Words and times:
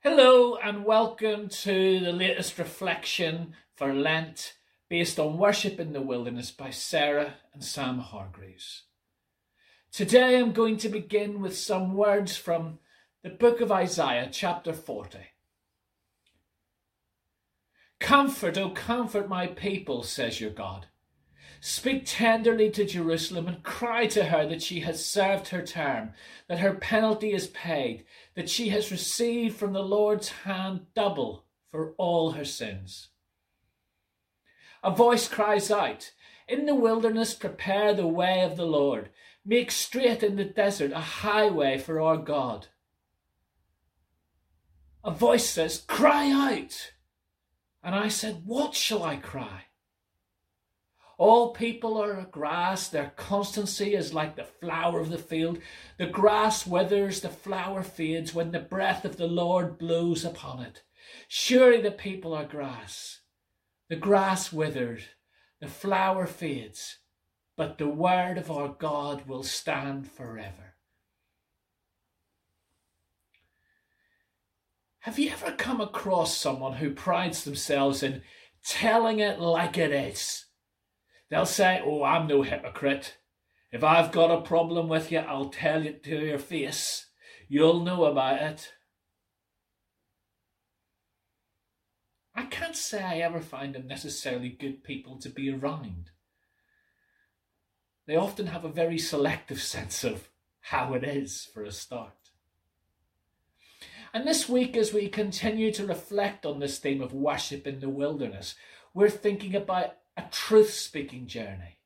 Hello, 0.00 0.54
and 0.54 0.84
welcome 0.84 1.48
to 1.48 1.98
the 1.98 2.12
latest 2.12 2.56
reflection 2.56 3.54
for 3.74 3.92
Lent 3.92 4.54
based 4.88 5.18
on 5.18 5.38
Worship 5.38 5.80
in 5.80 5.92
the 5.92 6.00
Wilderness 6.00 6.52
by 6.52 6.70
Sarah 6.70 7.34
and 7.52 7.64
Sam 7.64 7.98
Hargreaves. 7.98 8.84
Today 9.90 10.38
I'm 10.38 10.52
going 10.52 10.76
to 10.76 10.88
begin 10.88 11.40
with 11.40 11.58
some 11.58 11.94
words 11.94 12.36
from 12.36 12.78
the 13.24 13.28
book 13.28 13.60
of 13.60 13.72
Isaiah, 13.72 14.28
chapter 14.30 14.72
40. 14.72 15.18
Comfort, 17.98 18.56
O 18.56 18.70
comfort 18.70 19.28
my 19.28 19.48
people, 19.48 20.04
says 20.04 20.40
your 20.40 20.50
God. 20.50 20.86
Speak 21.60 22.04
tenderly 22.06 22.70
to 22.70 22.84
Jerusalem 22.84 23.48
and 23.48 23.62
cry 23.62 24.06
to 24.08 24.26
her 24.26 24.46
that 24.46 24.62
she 24.62 24.80
has 24.80 25.04
served 25.04 25.48
her 25.48 25.62
term, 25.62 26.12
that 26.46 26.60
her 26.60 26.74
penalty 26.74 27.32
is 27.32 27.48
paid, 27.48 28.04
that 28.34 28.48
she 28.48 28.68
has 28.68 28.92
received 28.92 29.56
from 29.56 29.72
the 29.72 29.82
Lord's 29.82 30.28
hand 30.28 30.86
double 30.94 31.44
for 31.70 31.94
all 31.98 32.32
her 32.32 32.44
sins. 32.44 33.08
A 34.84 34.90
voice 34.92 35.26
cries 35.26 35.70
out, 35.70 36.12
In 36.46 36.66
the 36.66 36.74
wilderness 36.76 37.34
prepare 37.34 37.92
the 37.92 38.06
way 38.06 38.42
of 38.42 38.56
the 38.56 38.66
Lord, 38.66 39.10
make 39.44 39.72
straight 39.72 40.22
in 40.22 40.36
the 40.36 40.44
desert 40.44 40.92
a 40.92 41.00
highway 41.00 41.78
for 41.78 42.00
our 42.00 42.16
God. 42.16 42.68
A 45.02 45.10
voice 45.10 45.48
says, 45.48 45.84
Cry 45.88 46.30
out! 46.30 46.92
And 47.82 47.94
I 47.94 48.08
said, 48.08 48.42
What 48.44 48.74
shall 48.74 49.02
I 49.02 49.16
cry? 49.16 49.64
All 51.18 51.52
people 51.52 52.00
are 52.00 52.28
grass, 52.30 52.88
their 52.88 53.12
constancy 53.16 53.92
is 53.94 54.14
like 54.14 54.36
the 54.36 54.44
flower 54.44 55.00
of 55.00 55.10
the 55.10 55.18
field. 55.18 55.58
The 55.98 56.06
grass 56.06 56.64
withers, 56.64 57.20
the 57.20 57.28
flower 57.28 57.82
fades 57.82 58.32
when 58.32 58.52
the 58.52 58.60
breath 58.60 59.04
of 59.04 59.16
the 59.16 59.26
Lord 59.26 59.78
blows 59.78 60.24
upon 60.24 60.62
it. 60.62 60.84
Surely 61.26 61.80
the 61.80 61.90
people 61.90 62.32
are 62.32 62.44
grass. 62.44 63.20
The 63.88 63.96
grass 63.96 64.52
withers, 64.52 65.02
the 65.60 65.66
flower 65.66 66.24
fades, 66.24 66.98
but 67.56 67.78
the 67.78 67.88
word 67.88 68.38
of 68.38 68.48
our 68.48 68.68
God 68.68 69.26
will 69.26 69.42
stand 69.42 70.08
forever. 70.08 70.76
Have 75.00 75.18
you 75.18 75.30
ever 75.30 75.50
come 75.52 75.80
across 75.80 76.36
someone 76.36 76.74
who 76.74 76.90
prides 76.90 77.42
themselves 77.42 78.04
in 78.04 78.22
telling 78.64 79.18
it 79.18 79.40
like 79.40 79.76
it 79.76 79.90
is? 79.90 80.44
They'll 81.30 81.46
say, 81.46 81.82
Oh, 81.84 82.02
I'm 82.02 82.26
no 82.26 82.42
hypocrite. 82.42 83.18
If 83.70 83.84
I've 83.84 84.12
got 84.12 84.30
a 84.30 84.40
problem 84.40 84.88
with 84.88 85.12
you, 85.12 85.18
I'll 85.18 85.50
tell 85.50 85.84
it 85.84 86.02
to 86.04 86.18
your 86.18 86.38
face. 86.38 87.06
You'll 87.48 87.80
know 87.80 88.04
about 88.04 88.40
it. 88.40 88.72
I 92.34 92.44
can't 92.44 92.76
say 92.76 93.02
I 93.02 93.18
ever 93.18 93.40
find 93.40 93.74
them 93.74 93.86
necessarily 93.88 94.48
good 94.48 94.84
people 94.84 95.18
to 95.18 95.28
be 95.28 95.50
around. 95.50 96.10
They 98.06 98.16
often 98.16 98.46
have 98.46 98.64
a 98.64 98.70
very 98.70 98.98
selective 98.98 99.60
sense 99.74 100.04
of 100.04 100.28
how 100.60 100.94
it 100.94 101.04
is, 101.04 101.48
for 101.52 101.62
a 101.62 101.72
start. 101.72 102.12
And 104.14 104.26
this 104.26 104.48
week, 104.48 104.76
as 104.76 104.92
we 104.92 105.08
continue 105.08 105.72
to 105.72 105.86
reflect 105.86 106.46
on 106.46 106.58
this 106.58 106.78
theme 106.78 107.02
of 107.02 107.12
worship 107.12 107.66
in 107.66 107.80
the 107.80 107.88
wilderness, 107.88 108.54
we're 108.94 109.10
thinking 109.10 109.54
about 109.54 109.96
a 110.18 110.28
truth 110.30 110.72
speaking 110.72 111.26
journey. 111.26 111.78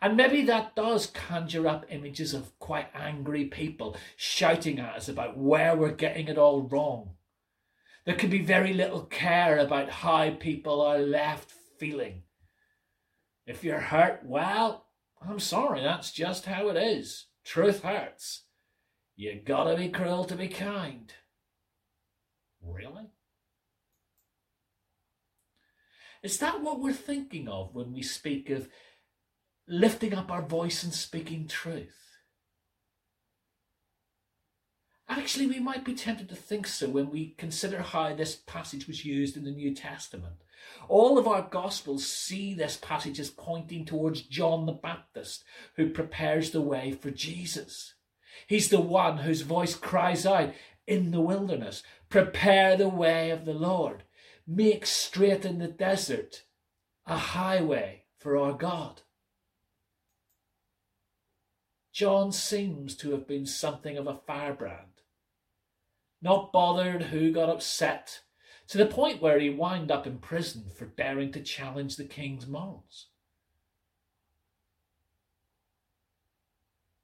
And 0.00 0.16
maybe 0.16 0.42
that 0.44 0.76
does 0.76 1.06
conjure 1.06 1.66
up 1.66 1.86
images 1.90 2.32
of 2.32 2.56
quite 2.58 2.88
angry 2.94 3.44
people 3.44 3.96
shouting 4.16 4.78
at 4.78 4.94
us 4.94 5.08
about 5.08 5.36
where 5.36 5.76
we're 5.76 5.90
getting 5.92 6.28
it 6.28 6.38
all 6.38 6.62
wrong. 6.62 7.14
There 8.04 8.14
can 8.14 8.30
be 8.30 8.42
very 8.42 8.72
little 8.72 9.02
care 9.02 9.58
about 9.58 9.90
how 9.90 10.30
people 10.30 10.80
are 10.80 10.98
left 10.98 11.52
feeling. 11.78 12.22
If 13.46 13.64
you're 13.64 13.80
hurt, 13.80 14.20
well, 14.24 14.86
I'm 15.20 15.40
sorry, 15.40 15.82
that's 15.82 16.12
just 16.12 16.46
how 16.46 16.68
it 16.68 16.76
is. 16.76 17.26
Truth 17.44 17.82
hurts. 17.82 18.44
You 19.16 19.40
gotta 19.44 19.76
be 19.76 19.88
cruel 19.88 20.24
to 20.24 20.36
be 20.36 20.48
kind. 20.48 21.12
Really? 22.62 23.08
Is 26.22 26.38
that 26.38 26.60
what 26.60 26.80
we're 26.80 26.92
thinking 26.92 27.48
of 27.48 27.74
when 27.74 27.92
we 27.92 28.02
speak 28.02 28.50
of 28.50 28.68
lifting 29.68 30.14
up 30.14 30.30
our 30.30 30.42
voice 30.42 30.82
and 30.82 30.92
speaking 30.92 31.46
truth? 31.46 31.94
Actually, 35.08 35.46
we 35.46 35.58
might 35.58 35.84
be 35.84 35.94
tempted 35.94 36.28
to 36.28 36.36
think 36.36 36.66
so 36.66 36.88
when 36.88 37.10
we 37.10 37.34
consider 37.38 37.80
how 37.80 38.14
this 38.14 38.36
passage 38.36 38.86
was 38.86 39.04
used 39.04 39.36
in 39.36 39.44
the 39.44 39.50
New 39.50 39.74
Testament. 39.74 40.34
All 40.88 41.18
of 41.18 41.26
our 41.26 41.42
Gospels 41.42 42.06
see 42.06 42.52
this 42.52 42.76
passage 42.76 43.18
as 43.18 43.30
pointing 43.30 43.86
towards 43.86 44.22
John 44.22 44.66
the 44.66 44.72
Baptist, 44.72 45.44
who 45.76 45.88
prepares 45.88 46.50
the 46.50 46.60
way 46.60 46.92
for 46.92 47.10
Jesus. 47.10 47.94
He's 48.46 48.68
the 48.68 48.80
one 48.80 49.18
whose 49.18 49.42
voice 49.42 49.74
cries 49.74 50.26
out 50.26 50.52
in 50.86 51.10
the 51.10 51.20
wilderness, 51.20 51.82
Prepare 52.08 52.76
the 52.76 52.88
way 52.88 53.30
of 53.30 53.44
the 53.44 53.54
Lord. 53.54 54.04
Make 54.50 54.86
straight 54.86 55.44
in 55.44 55.58
the 55.58 55.68
desert 55.68 56.44
a 57.04 57.18
highway 57.18 58.04
for 58.16 58.38
our 58.38 58.54
God. 58.54 59.02
John 61.92 62.32
seems 62.32 62.96
to 62.96 63.10
have 63.10 63.28
been 63.28 63.44
something 63.44 63.98
of 63.98 64.06
a 64.06 64.20
firebrand. 64.26 65.02
Not 66.22 66.50
bothered 66.50 67.02
who 67.02 67.30
got 67.30 67.50
upset, 67.50 68.20
to 68.68 68.78
the 68.78 68.86
point 68.86 69.20
where 69.20 69.38
he 69.38 69.50
wound 69.50 69.90
up 69.90 70.06
in 70.06 70.18
prison 70.18 70.70
for 70.74 70.86
daring 70.86 71.30
to 71.32 71.42
challenge 71.42 71.96
the 71.96 72.04
king's 72.04 72.46
morals. 72.46 73.08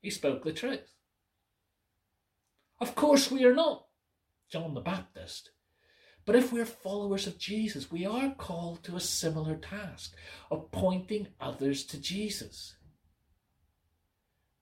He 0.00 0.08
spoke 0.08 0.44
the 0.44 0.52
truth. 0.52 0.94
Of 2.80 2.94
course, 2.94 3.30
we 3.30 3.44
are 3.44 3.54
not 3.54 3.84
John 4.50 4.72
the 4.72 4.80
Baptist. 4.80 5.50
But 6.26 6.36
if 6.36 6.52
we're 6.52 6.64
followers 6.64 7.26
of 7.26 7.38
Jesus, 7.38 7.92
we 7.92 8.06
are 8.06 8.34
called 8.34 8.82
to 8.84 8.96
a 8.96 9.00
similar 9.00 9.56
task 9.56 10.14
of 10.50 10.70
pointing 10.70 11.28
others 11.40 11.84
to 11.86 12.00
Jesus. 12.00 12.76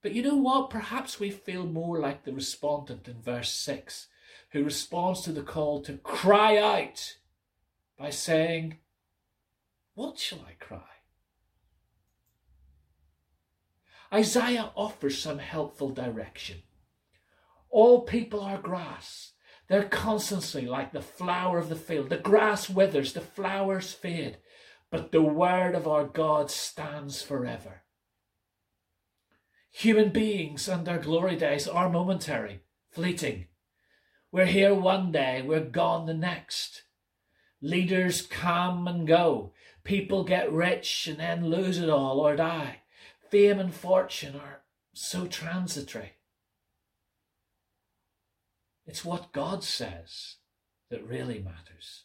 But 0.03 0.13
you 0.13 0.23
know 0.23 0.37
what? 0.37 0.71
Perhaps 0.71 1.21
we 1.21 1.31
feel 1.31 1.65
more 1.65 2.01
like 2.01 2.25
the 2.25 2.33
respondent 2.33 3.07
in 3.07 3.23
verse 3.23 3.53
6, 3.53 4.09
who 4.51 4.65
responds 4.65 5.21
to 5.23 5.33
the 5.33 5.43
call 5.43 5.81
to 5.83 5.99
cry 5.99 6.57
out 6.57 7.17
by 7.97 8.11
saying, 8.11 8.79
What 9.95 10.19
shall 10.19 10.41
I 10.41 10.55
cry? 10.59 10.81
Isaiah 14.13 14.73
offers 14.75 15.19
some 15.19 15.39
helpful 15.39 15.91
direction. 15.91 16.63
All 17.71 18.03
people 18.03 18.41
are 18.41 18.59
grass. 18.59 19.32
They're 19.69 19.85
constantly 19.85 20.67
like 20.67 20.93
the 20.93 21.01
flower 21.01 21.59
of 21.59 21.69
the 21.69 21.77
field. 21.77 22.11
The 22.11 22.17
grass 22.17 22.69
withers, 22.69 23.13
the 23.13 23.21
flowers 23.21 23.93
fade, 23.93 24.39
but 24.91 25.13
the 25.13 25.23
word 25.23 25.75
of 25.75 25.89
our 25.89 26.05
God 26.05 26.51
stands 26.51 27.23
forever. 27.23 27.83
Human 29.71 30.11
beings 30.11 30.69
and 30.69 30.87
their 30.87 30.99
glory 30.99 31.37
days 31.37 31.67
are 31.67 31.89
momentary, 31.89 32.61
fleeting. 32.91 33.47
We're 34.31 34.47
here 34.47 34.75
one 34.75 35.13
day, 35.13 35.43
we're 35.43 35.61
gone 35.61 36.07
the 36.07 36.15
next. 36.15 36.83
Leaders 37.63 38.23
come 38.23 38.87
and 38.87 39.07
go. 39.07 39.53
People 39.85 40.25
get 40.25 40.53
rich 40.53 41.07
and 41.07 41.19
then 41.19 41.47
lose 41.47 41.79
it 41.79 41.89
all 41.89 42.21
or 42.21 42.37
die. 42.37 42.81
Fame 43.31 43.59
and 43.59 43.73
fortune 43.73 44.37
are 44.37 44.63
so 44.93 45.27
transitory. 45.27 46.13
It's 48.87 49.05
what 49.05 49.33
God 49.33 49.63
says 49.63 50.37
that 50.91 51.07
really 51.07 51.39
matters. 51.39 52.05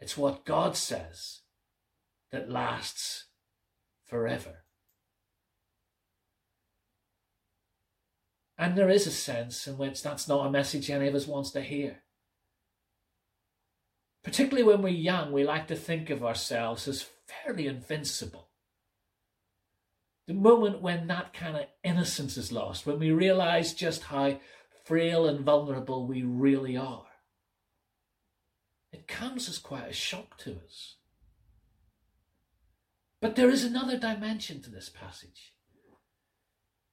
It's 0.00 0.18
what 0.18 0.44
God 0.44 0.76
says 0.76 1.40
that 2.32 2.50
lasts 2.50 3.26
forever. 4.04 4.64
And 8.56 8.76
there 8.76 8.90
is 8.90 9.06
a 9.06 9.12
sense 9.12 9.66
in 9.66 9.78
which 9.78 10.02
that's 10.02 10.28
not 10.28 10.46
a 10.46 10.50
message 10.50 10.90
any 10.90 11.08
of 11.08 11.14
us 11.14 11.26
wants 11.26 11.50
to 11.52 11.60
hear. 11.60 12.02
Particularly 14.22 14.62
when 14.62 14.82
we're 14.82 14.88
young, 14.88 15.32
we 15.32 15.44
like 15.44 15.66
to 15.68 15.76
think 15.76 16.08
of 16.10 16.24
ourselves 16.24 16.88
as 16.88 17.06
fairly 17.26 17.66
invincible. 17.66 18.48
The 20.26 20.34
moment 20.34 20.80
when 20.80 21.06
that 21.08 21.34
kind 21.34 21.56
of 21.56 21.66
innocence 21.82 22.36
is 22.36 22.50
lost, 22.50 22.86
when 22.86 22.98
we 22.98 23.10
realize 23.10 23.74
just 23.74 24.04
how 24.04 24.38
frail 24.84 25.26
and 25.26 25.40
vulnerable 25.40 26.06
we 26.06 26.22
really 26.22 26.76
are. 26.76 27.06
It 28.92 29.08
comes 29.08 29.48
as 29.48 29.58
quite 29.58 29.88
a 29.88 29.92
shock 29.92 30.38
to 30.38 30.58
us. 30.64 30.96
But 33.20 33.36
there 33.36 33.48
is 33.48 33.64
another 33.64 33.98
dimension 33.98 34.62
to 34.62 34.70
this 34.70 34.88
passage. 34.90 35.54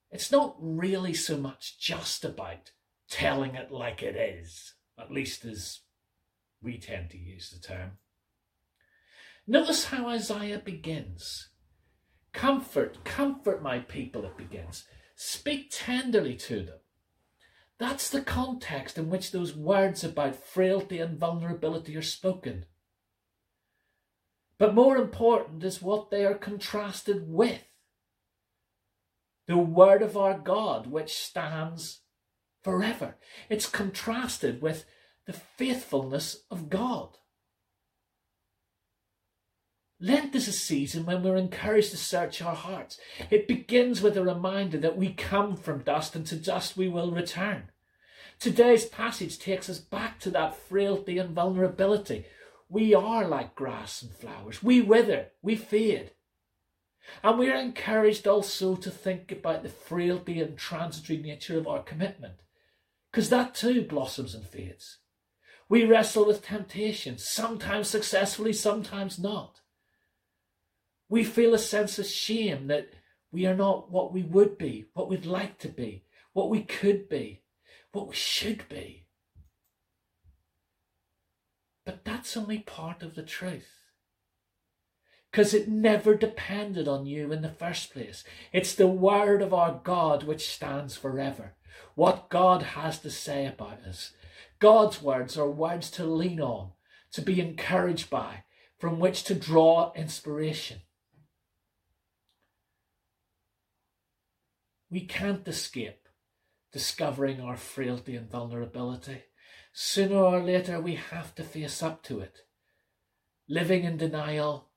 It's 0.09 0.31
not 0.31 0.55
really 0.59 1.13
so 1.13 1.37
much 1.37 1.79
just 1.79 2.25
about 2.25 2.71
telling 3.09 3.55
it 3.55 3.71
like 3.71 4.01
it 4.01 4.15
is, 4.15 4.73
at 4.97 5.11
least 5.11 5.45
as 5.45 5.81
we 6.61 6.77
tend 6.77 7.09
to 7.11 7.17
use 7.17 7.49
the 7.49 7.59
term. 7.59 7.91
Notice 9.45 9.85
how 9.85 10.07
Isaiah 10.07 10.59
begins. 10.59 11.49
Comfort, 12.33 13.03
comfort 13.03 13.61
my 13.61 13.79
people, 13.79 14.23
it 14.25 14.37
begins. 14.37 14.85
Speak 15.15 15.69
tenderly 15.71 16.35
to 16.35 16.63
them. 16.63 16.79
That's 17.81 18.11
the 18.11 18.21
context 18.21 18.99
in 18.99 19.09
which 19.09 19.31
those 19.31 19.55
words 19.55 20.03
about 20.03 20.35
frailty 20.35 20.99
and 20.99 21.17
vulnerability 21.17 21.97
are 21.97 22.03
spoken. 22.03 22.65
But 24.59 24.75
more 24.75 24.97
important 24.97 25.63
is 25.63 25.81
what 25.81 26.11
they 26.11 26.23
are 26.23 26.35
contrasted 26.35 27.27
with. 27.27 27.63
The 29.47 29.57
word 29.57 30.03
of 30.03 30.15
our 30.15 30.37
God, 30.37 30.85
which 30.85 31.17
stands 31.17 32.01
forever. 32.63 33.15
It's 33.49 33.67
contrasted 33.67 34.61
with 34.61 34.85
the 35.25 35.33
faithfulness 35.33 36.43
of 36.51 36.69
God. 36.69 37.17
Lent 39.99 40.35
is 40.35 40.47
a 40.47 40.51
season 40.53 41.07
when 41.07 41.23
we're 41.23 41.35
encouraged 41.35 41.89
to 41.91 41.97
search 41.97 42.43
our 42.43 42.55
hearts. 42.55 42.99
It 43.31 43.47
begins 43.47 44.03
with 44.03 44.17
a 44.17 44.23
reminder 44.23 44.77
that 44.77 44.97
we 44.97 45.13
come 45.13 45.55
from 45.55 45.83
dust 45.83 46.15
and 46.15 46.27
to 46.27 46.35
dust 46.35 46.77
we 46.77 46.87
will 46.87 47.11
return. 47.11 47.70
Today's 48.41 48.85
passage 48.85 49.37
takes 49.37 49.69
us 49.69 49.77
back 49.77 50.19
to 50.21 50.31
that 50.31 50.55
frailty 50.55 51.19
and 51.19 51.29
vulnerability. 51.29 52.25
We 52.69 52.95
are 52.95 53.27
like 53.27 53.53
grass 53.53 54.01
and 54.01 54.11
flowers. 54.11 54.63
We 54.63 54.81
wither, 54.81 55.27
we 55.43 55.55
fade. 55.55 56.09
And 57.23 57.37
we 57.37 57.51
are 57.51 57.55
encouraged 57.55 58.25
also 58.25 58.75
to 58.77 58.89
think 58.89 59.31
about 59.31 59.61
the 59.61 59.69
frailty 59.69 60.41
and 60.41 60.57
transitory 60.57 61.19
nature 61.19 61.55
of 61.55 61.67
our 61.67 61.83
commitment, 61.83 62.41
because 63.11 63.29
that 63.29 63.53
too 63.53 63.83
blossoms 63.83 64.33
and 64.33 64.43
fades. 64.43 64.97
We 65.69 65.85
wrestle 65.85 66.25
with 66.25 66.43
temptation, 66.43 67.19
sometimes 67.19 67.89
successfully, 67.89 68.53
sometimes 68.53 69.19
not. 69.19 69.61
We 71.07 71.23
feel 71.25 71.53
a 71.53 71.59
sense 71.59 71.99
of 71.99 72.07
shame 72.07 72.65
that 72.67 72.89
we 73.31 73.45
are 73.45 73.55
not 73.55 73.91
what 73.91 74.11
we 74.11 74.23
would 74.23 74.57
be, 74.57 74.85
what 74.93 75.09
we'd 75.09 75.27
like 75.27 75.59
to 75.59 75.69
be, 75.69 76.05
what 76.33 76.49
we 76.49 76.63
could 76.63 77.07
be, 77.07 77.40
what 77.91 78.07
we 78.07 78.15
should 78.15 78.67
be. 78.69 79.05
But 81.85 82.05
that's 82.05 82.37
only 82.37 82.59
part 82.59 83.03
of 83.03 83.15
the 83.15 83.23
truth. 83.23 83.69
Because 85.31 85.53
it 85.53 85.67
never 85.69 86.15
depended 86.15 86.87
on 86.87 87.05
you 87.05 87.31
in 87.31 87.41
the 87.41 87.49
first 87.49 87.93
place. 87.93 88.23
It's 88.51 88.75
the 88.75 88.87
word 88.87 89.41
of 89.41 89.53
our 89.53 89.79
God 89.83 90.23
which 90.23 90.49
stands 90.49 90.95
forever. 90.95 91.55
What 91.95 92.29
God 92.29 92.61
has 92.63 92.99
to 92.99 93.09
say 93.09 93.45
about 93.45 93.81
us. 93.87 94.11
God's 94.59 95.01
words 95.01 95.37
are 95.37 95.49
words 95.49 95.89
to 95.91 96.05
lean 96.05 96.41
on, 96.41 96.71
to 97.13 97.21
be 97.21 97.39
encouraged 97.39 98.09
by, 98.09 98.43
from 98.77 98.99
which 98.99 99.23
to 99.23 99.33
draw 99.33 99.93
inspiration. 99.95 100.81
We 104.89 105.01
can't 105.01 105.47
escape 105.47 106.00
discovering 106.71 107.41
our 107.41 107.57
frailty 107.57 108.15
and 108.15 108.29
vulnerability. 108.29 109.23
Sooner 109.73 110.15
or 110.15 110.41
later, 110.41 110.79
we 110.79 110.95
have 110.95 111.35
to 111.35 111.43
face 111.43 111.81
up 111.81 112.03
to 112.03 112.19
it. 112.19 112.39
Living 113.47 113.83
in 113.83 113.97
denial 113.97 114.69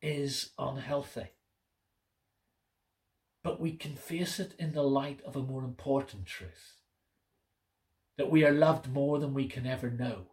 is 0.00 0.50
unhealthy. 0.58 1.30
But 3.42 3.60
we 3.60 3.72
can 3.72 3.96
face 3.96 4.40
it 4.40 4.54
in 4.58 4.72
the 4.72 4.82
light 4.82 5.20
of 5.24 5.36
a 5.36 5.42
more 5.42 5.64
important 5.64 6.26
truth 6.26 6.78
that 8.16 8.30
we 8.30 8.44
are 8.44 8.52
loved 8.52 8.88
more 8.88 9.18
than 9.18 9.34
we 9.34 9.48
can 9.48 9.66
ever 9.66 9.90
know. 9.90 10.26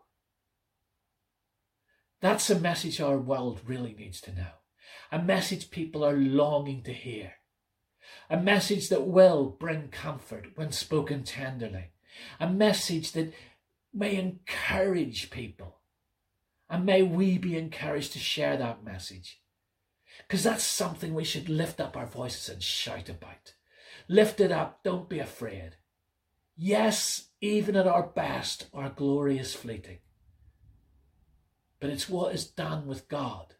That's 2.21 2.49
a 2.49 2.59
message 2.59 3.01
our 3.01 3.17
world 3.17 3.61
really 3.65 3.95
needs 3.95 4.21
to 4.21 4.35
know, 4.35 4.51
a 5.11 5.19
message 5.19 5.71
people 5.71 6.05
are 6.05 6.15
longing 6.15 6.83
to 6.83 6.93
hear 6.93 7.33
a 8.29 8.37
message 8.37 8.89
that 8.89 9.05
will 9.05 9.45
bring 9.59 9.89
comfort 9.89 10.51
when 10.55 10.71
spoken 10.71 11.23
tenderly, 11.23 11.91
a 12.39 12.49
message 12.49 13.11
that 13.11 13.33
may 13.93 14.15
encourage 14.15 15.29
people. 15.29 15.79
And 16.69 16.85
may 16.85 17.03
we 17.03 17.37
be 17.37 17.57
encouraged 17.57 18.13
to 18.13 18.19
share 18.19 18.55
that 18.55 18.85
message. 18.85 19.41
Because 20.19 20.43
that's 20.43 20.63
something 20.63 21.13
we 21.13 21.25
should 21.25 21.49
lift 21.49 21.81
up 21.81 21.97
our 21.97 22.05
voices 22.05 22.47
and 22.47 22.63
shout 22.63 23.09
about. 23.09 23.53
Lift 24.07 24.39
it 24.39 24.51
up, 24.51 24.81
don't 24.83 25.09
be 25.09 25.19
afraid. 25.19 25.75
Yes, 26.55 27.29
even 27.41 27.75
at 27.75 27.87
our 27.87 28.03
best, 28.03 28.67
our 28.73 28.89
glory 28.89 29.37
is 29.37 29.53
fleeting. 29.53 29.99
But 31.81 31.89
it's 31.89 32.07
what 32.07 32.33
is 32.33 32.45
done 32.45 32.87
with 32.87 33.09
God 33.09 33.55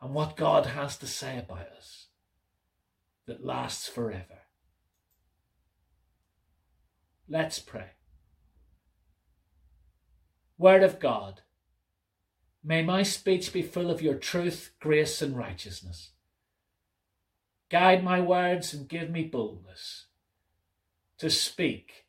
and 0.00 0.12
what 0.12 0.36
God 0.36 0.66
has 0.66 0.98
to 0.98 1.06
say 1.06 1.38
about 1.38 1.68
us 1.78 2.03
that 3.26 3.44
lasts 3.44 3.88
forever. 3.88 4.42
Let's 7.28 7.58
pray. 7.58 7.90
Word 10.58 10.82
of 10.82 11.00
God, 11.00 11.40
may 12.62 12.82
my 12.82 13.02
speech 13.02 13.52
be 13.52 13.62
full 13.62 13.90
of 13.90 14.02
your 14.02 14.14
truth, 14.14 14.72
grace, 14.80 15.20
and 15.20 15.36
righteousness. 15.36 16.10
Guide 17.70 18.04
my 18.04 18.20
words 18.20 18.72
and 18.72 18.88
give 18.88 19.10
me 19.10 19.24
boldness 19.24 20.06
to 21.18 21.30
speak 21.30 22.06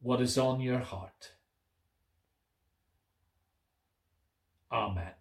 what 0.00 0.20
is 0.20 0.36
on 0.36 0.60
your 0.60 0.80
heart. 0.80 1.32
Amen. 4.70 5.15